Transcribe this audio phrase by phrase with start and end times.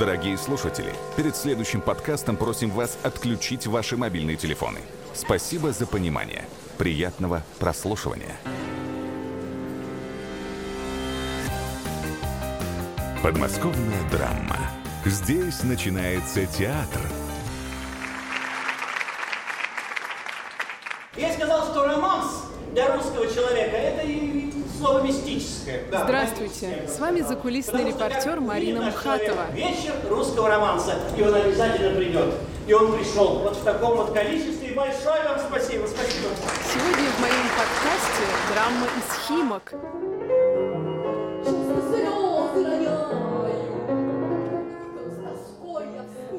[0.00, 4.78] Дорогие слушатели, перед следующим подкастом просим вас отключить ваши мобильные телефоны.
[5.12, 6.46] Спасибо за понимание.
[6.78, 8.34] Приятного прослушивания.
[13.22, 14.70] Подмосковная драма.
[15.04, 17.02] Здесь начинается театр.
[25.40, 25.82] Слово мистическое.
[25.90, 29.50] Да, Здравствуйте, с вами закулисный Потому репортер Марина Мухатова.
[29.52, 32.34] Вечер русского романса, и он обязательно придет.
[32.66, 34.68] И он пришел вот в таком вот количестве.
[34.68, 36.28] И большое вам спасибо, спасибо.
[36.72, 38.22] Сегодня в моем подкасте
[38.52, 39.72] драма из Химок.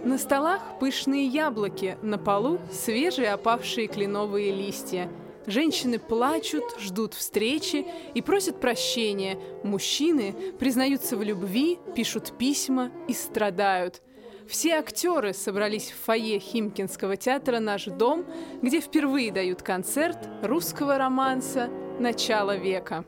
[0.03, 5.09] На столах пышные яблоки, на полу свежие опавшие кленовые листья.
[5.47, 9.39] Женщины плачут, ждут встречи и просят прощения.
[9.63, 14.01] Мужчины признаются в любви, пишут письма и страдают.
[14.47, 18.25] Все актеры собрались в фойе Химкинского театра «Наш дом»,
[18.61, 23.05] где впервые дают концерт русского романса начала века.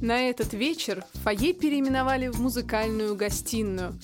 [0.00, 3.98] На этот вечер фойе переименовали в музыкальную гостиную.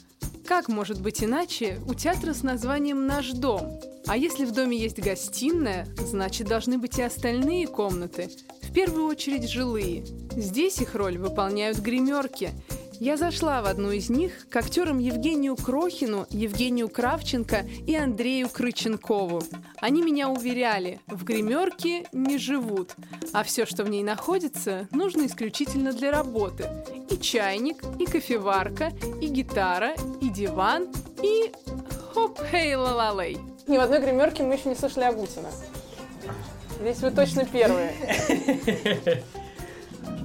[0.45, 3.81] Как может быть иначе у театра с названием «Наш дом»?
[4.06, 8.28] А если в доме есть гостиная, значит должны быть и остальные комнаты.
[8.62, 10.05] В первую очередь жилые.
[10.36, 12.51] Здесь их роль выполняют гримерки.
[13.05, 19.43] Я зашла в одну из них к актерам Евгению Крохину, Евгению Кравченко и Андрею Крыченкову.
[19.77, 22.95] Они меня уверяли, в гримерке не живут,
[23.35, 26.65] а все, что в ней находится, нужно исключительно для работы.
[27.11, 30.89] И чайник, и кофеварка, и гитара, и диван,
[31.23, 31.53] и
[32.14, 35.51] хоп хей ла ла лей Ни в одной гримерке мы еще не слышали Агутина.
[36.81, 37.93] Здесь вы точно первые.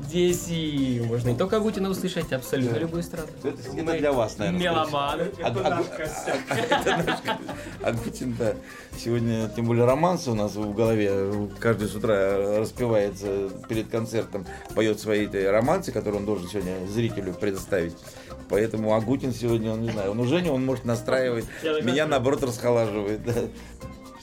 [0.10, 3.28] Здесь и можно не только Агутина услышать, абсолютно любую страну.
[3.44, 4.60] Это, это для вас, наверное.
[4.60, 5.22] Меломаны.
[5.38, 7.38] Это наш ко-
[7.84, 8.56] Агутин, да.
[8.98, 11.32] Сегодня, тем более, романс у нас в голове.
[11.60, 17.96] Каждый с утра распевается перед концертом, поет свои романсы, которые он должен сегодня зрителю предоставить.
[18.50, 21.46] Поэтому Агутин сегодня, он не знаю, он уже не, он может настраивать,
[21.84, 23.22] меня наоборот расхолаживает.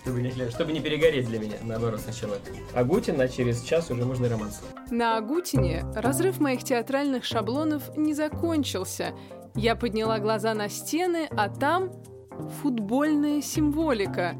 [0.06, 2.38] Чтобы не, чтобы не перегореть для меня, наоборот, сначала.
[2.76, 4.62] Агутин, а через час уже можно романс.
[4.88, 9.14] На Агутине разрыв моих театральных шаблонов не закончился.
[9.56, 11.90] Я подняла глаза на стены, а там
[12.62, 14.36] футбольная символика.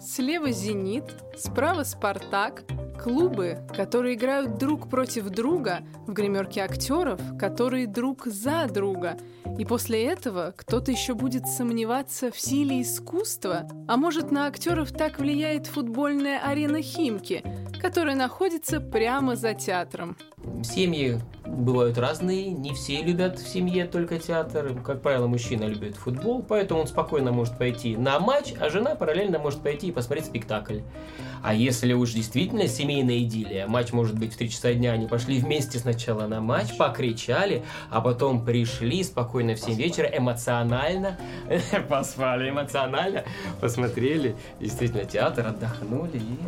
[0.00, 1.04] Слева «Зенит»,
[1.36, 2.62] справа «Спартак»,
[3.02, 9.16] клубы, которые играют друг против друга, в гримерке актеров, которые друг за друга.
[9.58, 13.68] И после этого кто-то еще будет сомневаться в силе искусства.
[13.88, 17.42] А может, на актеров так влияет футбольная арена Химки,
[17.80, 20.16] которая находится прямо за театром.
[20.62, 24.74] Семьи бывают разные, не все любят в семье только театр.
[24.84, 29.38] Как правило, мужчина любит футбол, поэтому он спокойно может пойти на матч, а жена параллельно
[29.38, 30.80] может пойти и посмотреть спектакль.
[31.42, 35.40] А если уж действительно семейная идиллия, матч может быть в 3 часа дня, они пошли
[35.40, 41.18] вместе сначала на матч, покричали, а потом пришли спокойно в 7 вечера, эмоционально,
[41.88, 43.24] поспали эмоционально,
[43.60, 46.38] посмотрели, действительно, театр, отдохнули и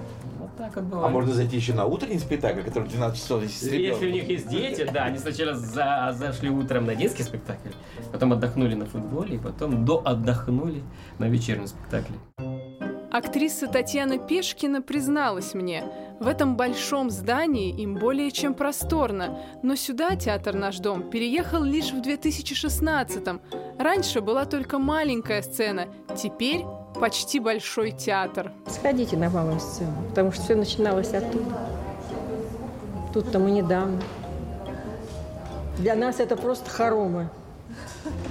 [0.57, 1.07] так вот бывает.
[1.07, 4.29] А можно зайти еще на утренний спектакль, который в 12 часов с Если у них
[4.29, 7.71] есть дети, да, они сначала за- зашли утром на детский спектакль,
[8.13, 10.83] потом отдохнули на футболе, и потом до отдохнули
[11.19, 12.17] на вечернем спектакле.
[13.13, 15.85] Актриса Татьяна Пешкина призналась мне,
[16.19, 21.93] в этом большом здании им более чем просторно, но сюда театр «Наш дом» переехал лишь
[21.93, 23.43] в 2016-м.
[23.79, 26.65] Раньше была только маленькая сцена, теперь
[26.99, 28.51] почти большой театр.
[28.67, 31.69] Сходите на малую сцену, потому что все начиналось оттуда.
[33.13, 34.01] Тут-то мы недавно.
[35.77, 37.29] Для нас это просто хоромы.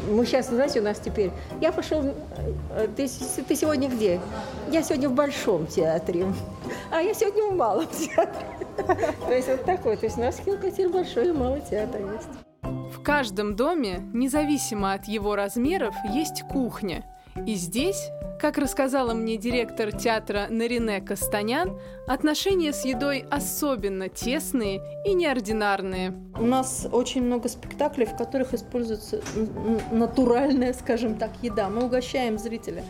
[0.09, 1.31] Мы сейчас, знаете, у нас теперь...
[1.61, 2.03] Я пошел...
[2.03, 3.07] э, Ты,
[3.47, 4.19] ты сегодня где?
[4.71, 6.25] Я сегодня в Большом театре.
[6.91, 8.45] А я сегодня в Малом театре.
[9.27, 9.97] То есть вот такой.
[9.97, 12.27] То есть у нас в Хилкоте большой и малый театр есть.
[12.93, 17.03] В каждом доме, независимо от его размеров, есть кухня.
[17.47, 18.09] И здесь
[18.41, 26.15] Как рассказала мне директор театра Нарине Кастанян, отношения с едой особенно тесные и неординарные.
[26.39, 29.21] У нас очень много спектаклей, в которых используется
[29.91, 31.69] натуральная, скажем так, еда.
[31.69, 32.83] Мы угощаем зрителя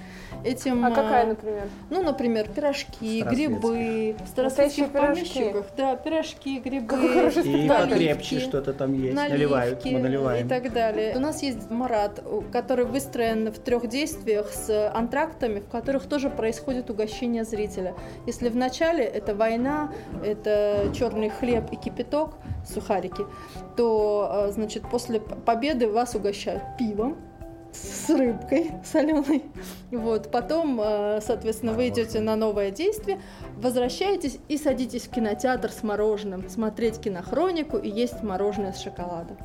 [0.45, 0.86] этим...
[0.86, 1.63] А какая, например?
[1.89, 5.65] Ну, например, пирожки, грибы, в старостинских помещиках.
[5.75, 6.95] Да, пирожки, грибы.
[7.44, 10.45] И покрепче что-то там есть, наливают, мы наливаем.
[10.45, 11.13] И так далее.
[11.18, 14.89] У нас есть Марат, который выстроен в трех действиях с
[15.42, 17.96] антрактами, в которых тоже происходит угощение зрителя.
[18.28, 19.92] Если в начале это война,
[20.24, 22.36] это черный хлеб и кипяток,
[22.66, 23.26] сухарики,
[23.76, 27.18] то, значит, после победы вас угощают пивом,
[27.74, 29.44] с рыбкой соленой.
[29.92, 30.30] Вот.
[30.30, 33.22] Потом, э, соответственно, вы идете на новое действие,
[33.56, 39.38] возвращаетесь и садитесь в кинотеатр с мороженым, смотреть кинохронику и есть мороженое с шоколадом.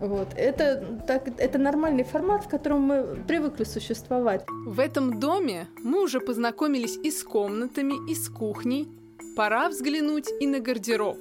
[0.00, 0.28] Вот.
[0.36, 4.44] Это, так, это нормальный формат, в котором мы привыкли существовать.
[4.66, 8.88] В этом доме мы уже познакомились и с комнатами, и с кухней.
[9.36, 11.18] Пора взглянуть и на гардероб.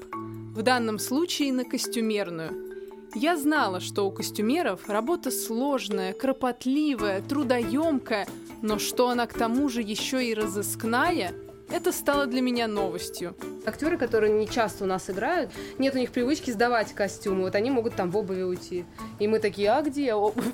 [0.56, 2.68] В данном случае на костюмерную–
[3.16, 8.28] я знала, что у костюмеров работа сложная, кропотливая, трудоемкая,
[8.62, 11.34] но что она к тому же еще и разыскная,
[11.70, 13.36] это стало для меня новостью.
[13.66, 17.72] Актеры, которые не часто у нас играют, нет у них привычки сдавать костюмы, вот они
[17.72, 18.86] могут там в обуви уйти.
[19.20, 20.46] И мы такие, а где обувь?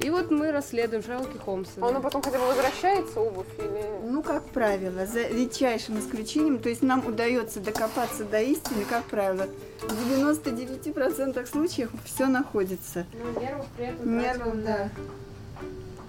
[0.00, 1.72] И вот мы расследуем Шерлока Холмса.
[1.80, 3.46] А он потом хотя бы возвращается, обувь?
[3.58, 3.84] Или...
[4.10, 9.46] Ну, как правило, за редчайшим исключением, то есть нам удается докопаться до истины, как правило,
[9.82, 13.06] в 99% случаев все находится.
[13.12, 14.88] Ну, нервов при этом Нервов, да.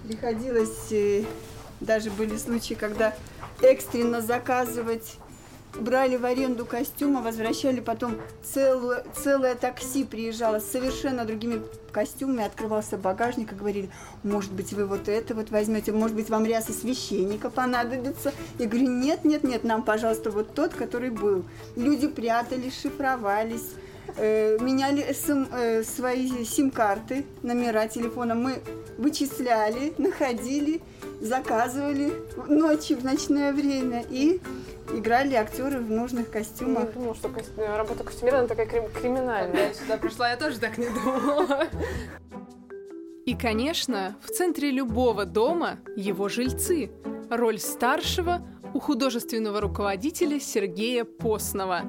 [0.08, 1.24] Приходилось, э,
[1.80, 3.14] даже были случаи, когда
[3.62, 5.18] экстренно заказывать
[5.80, 12.96] брали в аренду костюмы, возвращали потом целую, целое такси приезжало с совершенно другими костюмами, открывался
[12.96, 13.90] багажник и говорили,
[14.22, 18.32] может быть, вы вот это вот возьмете, может быть, вам ряса священника понадобится.
[18.58, 21.44] Я говорю, нет, нет, нет, нам, пожалуйста, вот тот, который был.
[21.76, 23.70] Люди прятались, шифровались,
[24.16, 28.34] э, меняли сим, э, свои сим-карты, номера телефона.
[28.34, 28.62] Мы
[28.98, 30.80] вычисляли, находили,
[31.22, 32.12] заказывали
[32.48, 34.40] ночью в ночное время и
[34.92, 36.86] играли актеры в нужных костюмах.
[36.86, 37.30] Я думала, что
[37.76, 39.68] работа костюмера она такая крим- криминальная.
[39.68, 41.68] Я сюда пришла, я тоже так не думала.
[43.24, 46.90] И, конечно, в центре любого дома его жильцы.
[47.30, 48.44] Роль старшего
[48.74, 51.82] у художественного руководителя Сергея Постного.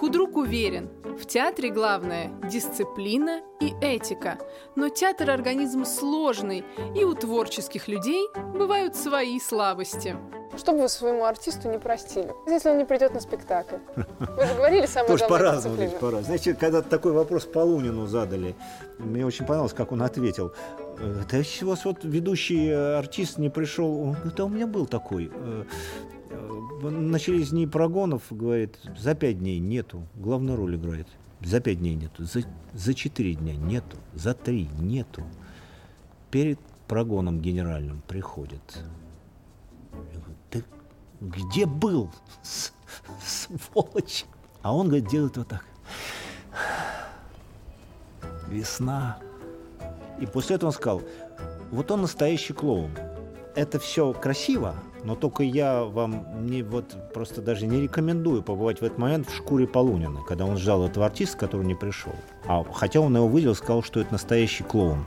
[0.00, 4.38] Худрук уверен, в театре главное– дисциплина и этика.
[4.74, 6.64] Но театр– организм сложный,
[6.96, 10.16] и у творческих людей бывают свои слабости.
[10.56, 13.76] Что бы вы своему артисту не простили, если он не придет на спектакль?
[13.94, 16.24] Вы же говорили самое Тоже по-разному здесь по-разному.
[16.24, 18.56] Знаете, когда такой вопрос Полунину задали,
[18.96, 20.54] мне очень понравилось, как он ответил.
[21.30, 24.66] Да если у вас вот ведущий э, артист не пришел, он говорит, да у меня
[24.66, 25.30] был такой.
[26.30, 31.08] Э, начались дни прогонов, говорит, за пять дней нету, главную роль играет.
[31.42, 32.42] За пять дней нету, за,
[32.74, 35.22] за четыре дня нету, за три нету.
[36.30, 38.62] Перед прогоном генеральным приходит
[41.20, 42.10] где был,
[43.22, 44.24] сволочь?
[44.62, 45.64] А он, говорит, делает вот так.
[48.48, 49.18] Весна.
[50.18, 51.02] И после этого он сказал,
[51.70, 52.90] вот он настоящий клоун.
[53.54, 58.84] Это все красиво, но только я вам не вот просто даже не рекомендую побывать в
[58.84, 62.12] этот момент в шкуре Полунина, когда он ждал этого артиста, который не пришел.
[62.46, 65.06] А хотя он его выделил, сказал, что это настоящий клоун.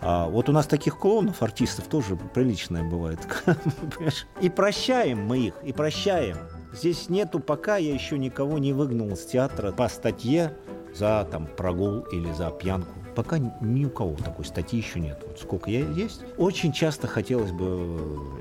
[0.00, 3.18] А вот у нас таких клоунов, артистов тоже приличное бывает.
[4.40, 6.38] И прощаем мы их, и прощаем.
[6.72, 10.56] Здесь нету, пока я еще никого не выгнал с театра по статье
[10.94, 12.92] за там прогул или за пьянку.
[13.14, 15.22] Пока ни у кого такой статьи еще нет.
[15.26, 16.22] Вот сколько я есть.
[16.38, 17.64] Очень часто хотелось бы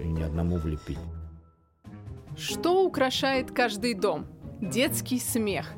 [0.04, 1.00] ни одному влепить.
[2.38, 4.26] Что украшает каждый дом?
[4.62, 5.74] Детский смех.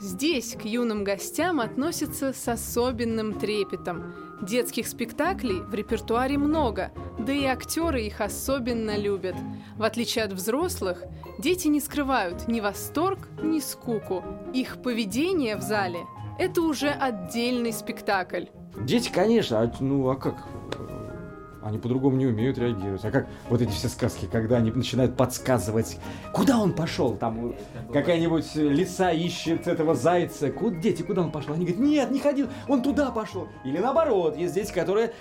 [0.00, 4.14] Здесь к юным гостям относятся с особенным трепетом.
[4.42, 9.34] Детских спектаклей в репертуаре много, да и актеры их особенно любят.
[9.76, 11.02] В отличие от взрослых,
[11.38, 14.22] дети не скрывают ни восторг, ни скуку.
[14.52, 16.00] Их поведение в зале
[16.38, 18.44] это уже отдельный спектакль.
[18.80, 20.36] Дети, конечно, а, ну а как?
[21.62, 23.04] Они по-другому не умеют реагировать.
[23.04, 25.98] А как вот эти все сказки, когда они начинают подсказывать,
[26.32, 27.16] куда он пошел?
[27.16, 27.56] Там
[27.92, 30.52] какая-нибудь лиса ищет этого зайца.
[30.52, 31.54] Куда, дети, куда он пошел?
[31.54, 33.48] Они говорят, нет, не ходил, он туда пошел.
[33.64, 35.12] Или наоборот, есть дети, которые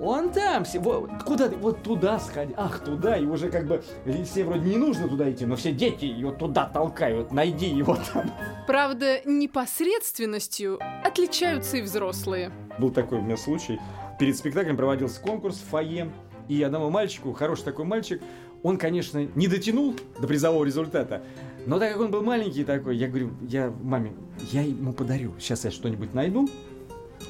[0.00, 3.82] он там, вот, куда вот туда сходи, ах, туда, и уже как бы
[4.24, 8.30] все вроде не нужно туда идти, но все дети его туда толкают, найди его там.
[8.66, 12.50] Правда, непосредственностью отличаются и взрослые.
[12.78, 13.78] Был такой у меня случай,
[14.18, 16.10] перед спектаклем проводился конкурс в фойе,
[16.48, 18.22] и одному мальчику, хороший такой мальчик,
[18.62, 21.22] он, конечно, не дотянул до призового результата,
[21.66, 24.12] но так как он был маленький такой, я говорю, я маме,
[24.50, 26.48] я ему подарю, сейчас я что-нибудь найду.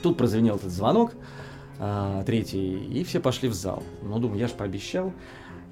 [0.02, 1.12] Тут прозвенел этот звонок,
[1.80, 3.82] а, третий, и все пошли в зал.
[4.02, 5.12] Ну, думаю, я же пообещал.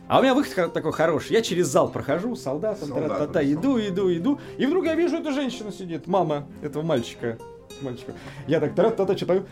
[0.09, 1.33] А у меня выход такой хороший.
[1.35, 3.11] Я через зал прохожу, солдатом, Солдатом.
[3.19, 4.41] та-та-та, иду, иду, иду.
[4.57, 7.37] И вдруг я вижу, эта женщина сидит, мама этого мальчика.
[7.83, 8.13] мальчика.
[8.47, 9.45] Я так та-та-та, что пою.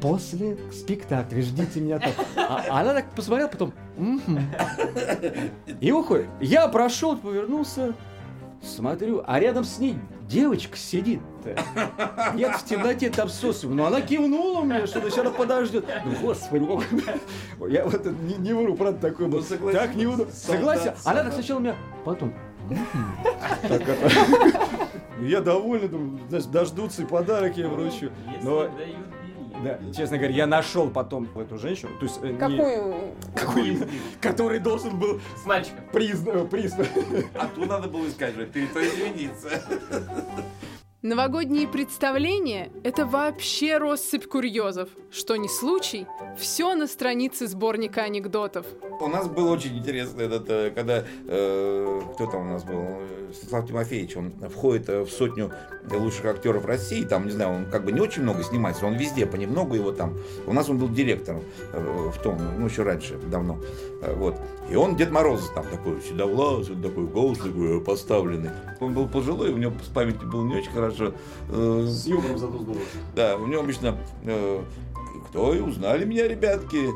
[0.00, 2.10] После спектакля ждите меня там.
[2.36, 3.72] А а она так посмотрела, потом...
[5.80, 6.26] И уходит.
[6.40, 7.94] Я прошел, повернулся,
[8.62, 9.96] смотрю, а рядом с ней
[10.32, 11.20] девочка сидит.
[12.34, 13.68] Нет, в темноте там сосу.
[13.68, 15.84] Но она кивнула мне, что сейчас она подождет.
[16.04, 16.66] Ну, господи,
[17.04, 19.38] как- я вот это не, не вру, правда, такой был.
[19.38, 19.78] Ну, согласен.
[19.78, 20.32] Так неудобно.
[20.32, 20.88] Солдат, Согласен.
[20.88, 21.24] Она солдат.
[21.24, 22.34] так сначала меня, потом.
[23.68, 24.10] Так это.
[25.20, 28.10] Я доволен, думаю, значит, дождутся и подарок я вручу.
[28.42, 28.68] Но,
[29.62, 32.36] да, честно говоря, я нашел потом эту женщину, то есть э, не-
[33.34, 33.88] Какую?
[34.20, 35.84] который должен был С мальчиком.
[35.92, 36.86] признан, признан.
[37.34, 39.48] А ту надо было искать же, перед той извиниться.
[41.02, 44.88] Новогодние представления– это вообще россыпь курьезов.
[45.10, 46.06] Что не случай,
[46.38, 48.66] все на странице сборника анекдотов.
[49.00, 53.00] У нас был очень интересный этот, э, когда, э, кто там у нас был,
[53.34, 55.50] Станислав Тимофеевич, он входит э, в сотню
[55.90, 59.26] лучших актеров России, там, не знаю, он как бы не очень много снимается, он везде,
[59.26, 60.16] понемногу его там,
[60.46, 61.42] у нас он был директором
[61.72, 63.58] э, в том, ну, еще раньше, давно,
[64.02, 64.34] Э, вот,
[64.68, 69.50] и он Дед Мороз там такой, седовласый, такой голос такой э, поставленный, он был пожилой,
[69.52, 72.84] у него с памятью было не очень хорошо, Э, С юмором зато здорово.
[73.14, 74.62] да, у него обычно э,
[75.28, 76.90] кто и узнали меня, ребятки.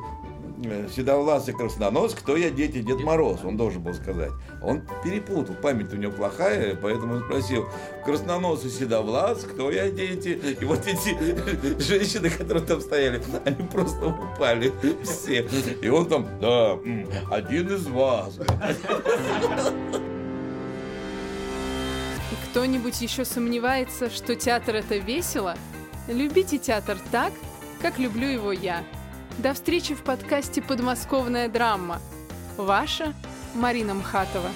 [0.65, 4.31] Э, Седовласый краснонос, кто я, дети, Дед Мороз, он должен был сказать.
[4.63, 7.67] Он перепутал, память у него плохая, поэтому он спросил,
[8.07, 10.57] краснонос и седовлас, кто я, дети?
[10.59, 11.15] И вот эти
[11.83, 14.73] женщины, которые там стояли, они просто упали
[15.03, 15.47] все.
[15.83, 16.79] И он там, да,
[17.31, 18.39] один из вас.
[22.57, 25.59] Кто-нибудь еще сомневается, что театр– это весело?
[26.09, 27.35] Любите театр так,
[27.83, 28.83] как люблю его я.
[29.37, 32.01] До встречи в подкасте «Подмосковная драма».
[32.57, 33.13] Ваша
[33.55, 34.49] Марина Мхатова.